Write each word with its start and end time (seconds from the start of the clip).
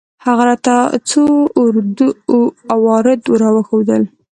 هغه 0.25 0.43
راته 0.49 0.75
څو 1.09 1.21
اوراد 2.73 3.21
راوښوول. 3.41 4.03